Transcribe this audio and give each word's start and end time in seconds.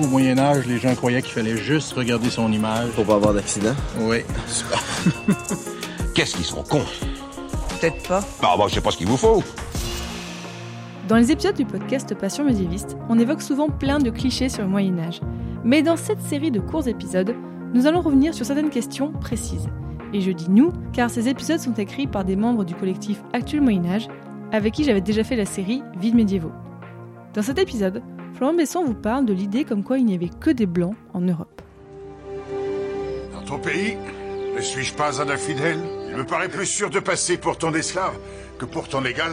Au 0.00 0.06
Moyen 0.06 0.38
Âge, 0.38 0.66
les 0.66 0.78
gens 0.78 0.94
croyaient 0.94 1.22
qu'il 1.22 1.32
fallait 1.32 1.56
juste 1.56 1.92
regarder 1.94 2.30
son 2.30 2.52
image. 2.52 2.90
Pour 2.90 3.04
pas 3.04 3.16
avoir 3.16 3.34
d'accident. 3.34 3.74
Oui. 3.98 4.18
Qu'est-ce 6.14 6.36
qu'ils 6.36 6.44
sont 6.44 6.62
cons? 6.62 6.84
Peut-être 7.80 8.06
pas. 8.06 8.20
Bah, 8.40 8.54
bah, 8.56 8.66
je 8.68 8.74
sais 8.74 8.80
pas 8.80 8.92
ce 8.92 8.96
qu'il 8.96 9.08
vous 9.08 9.16
faut. 9.16 9.42
Dans 11.08 11.16
les 11.16 11.32
épisodes 11.32 11.56
du 11.56 11.64
podcast 11.64 12.14
Passion 12.14 12.44
médiéviste, 12.44 12.96
on 13.08 13.18
évoque 13.18 13.42
souvent 13.42 13.70
plein 13.70 13.98
de 13.98 14.10
clichés 14.10 14.48
sur 14.48 14.62
le 14.62 14.68
Moyen 14.68 14.98
Âge. 15.00 15.20
Mais 15.64 15.82
dans 15.82 15.96
cette 15.96 16.20
série 16.20 16.52
de 16.52 16.60
courts 16.60 16.86
épisodes, 16.86 17.34
nous 17.74 17.86
allons 17.86 18.00
revenir 18.00 18.34
sur 18.34 18.46
certaines 18.46 18.70
questions 18.70 19.10
précises. 19.10 19.68
Et 20.12 20.20
je 20.20 20.30
dis 20.30 20.48
nous, 20.48 20.72
car 20.92 21.10
ces 21.10 21.28
épisodes 21.28 21.58
sont 21.58 21.74
écrits 21.74 22.06
par 22.06 22.24
des 22.24 22.36
membres 22.36 22.64
du 22.64 22.74
collectif 22.74 23.20
Actuel 23.32 23.62
Moyen 23.62 23.86
Âge, 23.86 24.08
avec 24.52 24.74
qui 24.74 24.84
j'avais 24.84 25.00
déjà 25.00 25.24
fait 25.24 25.36
la 25.36 25.44
série 25.44 25.82
Vides 25.98 26.14
médiévaux. 26.14 26.52
Dans 27.34 27.42
cet 27.42 27.58
épisode, 27.58 28.02
Florent 28.38 28.54
Besson 28.54 28.84
vous 28.84 28.94
parle 28.94 29.26
de 29.26 29.32
l'idée 29.32 29.64
comme 29.64 29.82
quoi 29.82 29.98
il 29.98 30.04
n'y 30.04 30.14
avait 30.14 30.28
que 30.28 30.50
des 30.50 30.66
blancs 30.66 30.94
en 31.12 31.20
Europe. 31.20 31.60
Dans 33.32 33.42
ton 33.42 33.58
pays, 33.58 33.96
ne 34.54 34.60
suis-je 34.60 34.94
pas 34.94 35.20
un 35.20 35.28
infidèle? 35.28 35.80
Il 36.08 36.16
me 36.16 36.24
paraît 36.24 36.48
plus 36.48 36.64
sûr 36.64 36.88
de 36.88 37.00
passer 37.00 37.36
pour 37.36 37.58
ton 37.58 37.74
esclave 37.74 38.16
que 38.60 38.64
pour 38.64 38.88
ton 38.88 39.04
égal. 39.04 39.32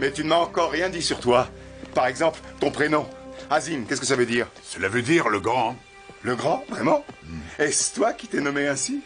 Mais 0.00 0.10
tu 0.12 0.24
ne 0.24 0.30
m'as 0.30 0.36
encore 0.36 0.70
rien 0.70 0.88
dit 0.88 1.02
sur 1.02 1.20
toi. 1.20 1.46
Par 1.94 2.06
exemple, 2.06 2.40
ton 2.58 2.70
prénom. 2.70 3.04
Azim, 3.50 3.84
qu'est-ce 3.86 4.00
que 4.00 4.06
ça 4.06 4.16
veut 4.16 4.24
dire? 4.24 4.46
Cela 4.62 4.88
veut 4.88 5.02
dire 5.02 5.28
le 5.28 5.38
grand. 5.38 5.76
Le 6.22 6.36
grand, 6.36 6.64
vraiment? 6.70 7.04
Est-ce 7.58 7.96
toi 7.96 8.14
qui 8.14 8.28
t'es 8.28 8.40
nommé 8.40 8.66
ainsi? 8.66 9.02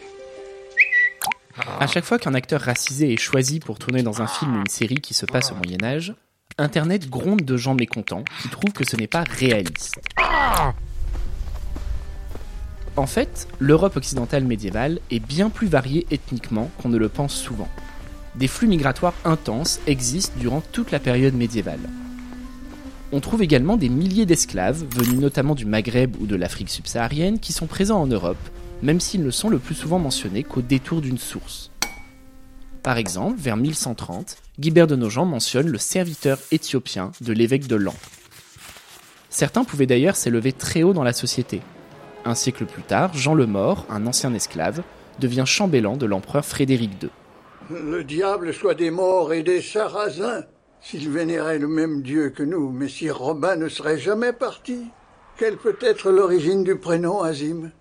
À 1.81 1.85
chaque 1.85 2.05
fois 2.05 2.17
qu'un 2.17 2.33
acteur 2.33 2.61
racisé 2.61 3.11
est 3.11 3.19
choisi 3.19 3.59
pour 3.59 3.77
tourner 3.77 4.03
dans 4.03 4.21
un 4.21 4.27
film 4.27 4.55
ou 4.55 4.59
une 4.61 4.69
série 4.69 5.01
qui 5.01 5.13
se 5.13 5.25
passe 5.25 5.51
au 5.51 5.55
Moyen 5.55 5.83
Âge, 5.83 6.15
Internet 6.61 7.09
gronde 7.09 7.41
de 7.41 7.57
gens 7.57 7.73
mécontents 7.73 8.23
qui 8.41 8.49
trouvent 8.49 8.71
que 8.71 8.87
ce 8.87 8.95
n'est 8.95 9.07
pas 9.07 9.23
réaliste. 9.23 9.99
En 12.95 13.07
fait, 13.07 13.47
l'Europe 13.59 13.97
occidentale 13.97 14.43
médiévale 14.43 14.99
est 15.09 15.19
bien 15.19 15.49
plus 15.49 15.65
variée 15.65 16.05
ethniquement 16.11 16.69
qu'on 16.77 16.89
ne 16.89 16.97
le 16.97 17.09
pense 17.09 17.33
souvent. 17.33 17.67
Des 18.35 18.47
flux 18.47 18.67
migratoires 18.67 19.15
intenses 19.25 19.79
existent 19.87 20.37
durant 20.39 20.61
toute 20.71 20.91
la 20.91 20.99
période 20.99 21.33
médiévale. 21.33 21.89
On 23.11 23.21
trouve 23.21 23.41
également 23.41 23.75
des 23.75 23.89
milliers 23.89 24.27
d'esclaves, 24.27 24.85
venus 24.95 25.19
notamment 25.19 25.55
du 25.55 25.65
Maghreb 25.65 26.15
ou 26.21 26.27
de 26.27 26.35
l'Afrique 26.35 26.69
subsaharienne, 26.69 27.39
qui 27.39 27.53
sont 27.53 27.65
présents 27.65 28.01
en 28.01 28.07
Europe, 28.07 28.37
même 28.83 28.99
s'ils 28.99 29.23
ne 29.23 29.31
sont 29.31 29.49
le 29.49 29.57
plus 29.57 29.75
souvent 29.75 29.97
mentionnés 29.97 30.43
qu'au 30.43 30.61
détour 30.61 31.01
d'une 31.01 31.17
source. 31.17 31.70
Par 32.83 32.97
exemple, 32.97 33.39
vers 33.39 33.57
1130, 33.57 34.37
Guibert 34.59 34.87
de 34.87 34.95
Nogent 34.95 35.25
mentionne 35.25 35.67
le 35.67 35.77
serviteur 35.77 36.39
éthiopien 36.51 37.11
de 37.21 37.31
l'évêque 37.31 37.67
de 37.67 37.75
Lan. 37.75 37.93
Certains 39.29 39.63
pouvaient 39.63 39.85
d'ailleurs 39.85 40.15
s'élever 40.15 40.51
très 40.51 40.81
haut 40.81 40.93
dans 40.93 41.03
la 41.03 41.13
société. 41.13 41.61
Un 42.25 42.33
siècle 42.33 42.65
plus 42.65 42.81
tard, 42.81 43.13
Jean 43.13 43.35
le 43.35 43.45
Mort, 43.45 43.85
un 43.89 44.07
ancien 44.07 44.33
esclave, 44.33 44.81
devient 45.19 45.43
chambellan 45.45 45.95
de 45.95 46.07
l'empereur 46.07 46.43
Frédéric 46.43 46.91
II. 47.03 47.09
Le 47.69 48.03
diable 48.03 48.53
soit 48.53 48.73
des 48.73 48.89
morts 48.89 49.31
et 49.31 49.43
des 49.43 49.61
sarrasins. 49.61 50.43
S'ils 50.81 51.09
vénéraient 51.09 51.59
le 51.59 51.67
même 51.67 52.01
Dieu 52.01 52.31
que 52.31 52.41
nous, 52.41 52.71
Messire 52.71 53.19
Robin 53.19 53.55
ne 53.57 53.69
serait 53.69 53.99
jamais 53.99 54.33
parti. 54.33 54.87
Quelle 55.37 55.57
peut 55.57 55.77
être 55.81 56.09
l'origine 56.09 56.63
du 56.63 56.75
prénom 56.75 57.21
Azim? 57.21 57.71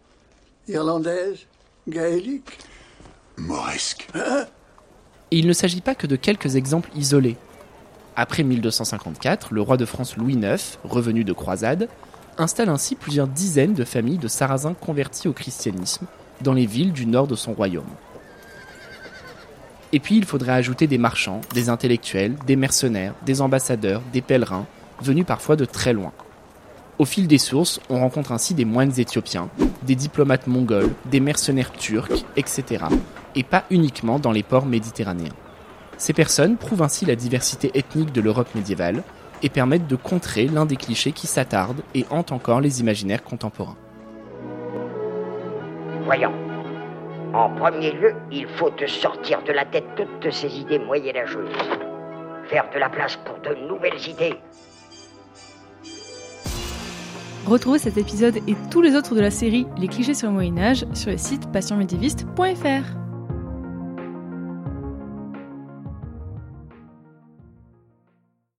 Irlandaise? 0.69 1.47
Gaélique? 1.89 2.59
Moresque. 3.39 4.07
Hein? 4.15 4.47
Et 5.31 5.39
il 5.39 5.47
ne 5.47 5.53
s'agit 5.53 5.81
pas 5.81 5.95
que 5.95 6.07
de 6.07 6.17
quelques 6.17 6.57
exemples 6.57 6.91
isolés. 6.97 7.37
Après 8.17 8.43
1254, 8.43 9.53
le 9.53 9.63
roi 9.63 9.77
de 9.77 9.85
France 9.85 10.17
Louis 10.17 10.35
IX, 10.35 10.79
revenu 10.85 11.25
de 11.25 11.33
croisade, 11.33 11.89
installe 12.39 12.69
ainsi 12.69 12.97
plusieurs 12.97 13.29
dizaines 13.29 13.75
de 13.75 13.85
familles 13.85 14.19
de 14.19 14.29
sarrasins 14.29 14.75
convertis 14.75 15.29
au 15.29 15.33
christianisme 15.33 16.07
dans 16.41 16.53
les 16.53 16.67
villes 16.67 16.93
du 16.93 17.07
nord 17.07 17.27
de 17.27 17.35
son 17.35 17.53
royaume. 17.53 17.85
Et 19.93 20.01
puis 20.01 20.17
il 20.17 20.25
faudrait 20.25 20.53
ajouter 20.53 20.87
des 20.87 20.99
marchands, 20.99 21.41
des 21.55 21.69
intellectuels, 21.69 22.35
des 22.47 22.57
mercenaires, 22.57 23.15
des 23.27 23.41
ambassadeurs, 23.41 24.03
des 24.13 24.23
pèlerins, 24.23 24.67
venus 25.03 25.27
parfois 25.27 25.57
de 25.57 25.65
très 25.65 25.93
loin. 25.93 26.13
Au 26.99 27.05
fil 27.05 27.27
des 27.27 27.39
sources, 27.39 27.81
on 27.89 27.99
rencontre 27.99 28.33
ainsi 28.33 28.55
des 28.55 28.65
moines 28.65 28.93
éthiopiens, 28.99 29.49
des 29.83 29.95
diplomates 29.95 30.47
mongols, 30.47 30.91
des 31.07 31.21
mercenaires 31.21 31.73
turcs, 31.73 32.25
etc. 32.37 32.85
Et 33.35 33.45
pas 33.45 33.65
uniquement 33.71 34.19
dans 34.19 34.33
les 34.33 34.43
ports 34.43 34.67
méditerranéens. 34.67 35.33
Ces 35.97 36.13
personnes 36.13 36.57
prouvent 36.57 36.83
ainsi 36.83 37.05
la 37.05 37.15
diversité 37.15 37.71
ethnique 37.75 38.13
de 38.13 38.21
l'Europe 38.21 38.55
médiévale 38.55 39.03
et 39.43 39.49
permettent 39.49 39.87
de 39.87 39.97
contrer 39.97 40.47
l'un 40.47 40.67
des 40.67 40.77
clichés 40.77 41.13
qui 41.13 41.27
s'attardent 41.27 41.83
et 41.95 42.07
hantent 42.11 42.33
encore 42.33 42.61
les 42.61 42.81
imaginaires 42.81 43.23
contemporains. 43.23 43.77
Voyons. 46.05 46.33
En 47.33 47.49
premier 47.51 47.93
lieu, 47.93 48.15
il 48.33 48.47
faut 48.49 48.71
te 48.71 48.87
sortir 48.87 49.43
de 49.45 49.53
la 49.53 49.65
tête 49.65 49.85
toutes 49.97 50.33
ces 50.33 50.59
idées 50.59 50.81
moyenâgeuses. 50.81 51.49
Faire 52.49 52.69
de 52.75 52.79
la 52.79 52.89
place 52.89 53.17
pour 53.25 53.39
de 53.39 53.55
nouvelles 53.69 54.09
idées. 54.09 54.37
Retrouvez 57.47 57.79
cet 57.79 57.97
épisode 57.97 58.37
et 58.37 58.57
tous 58.71 58.83
les 58.83 58.97
autres 58.97 59.15
de 59.15 59.21
la 59.21 59.31
série 59.31 59.67
Les 59.79 59.89
clichés 59.89 60.15
sur 60.15 60.29
le 60.29 60.35
Moyen 60.35 60.59
Âge 60.59 60.85
sur 60.93 61.11
le 61.11 61.17
site 61.17 61.51
passionmédiéviste.fr. 61.53 63.00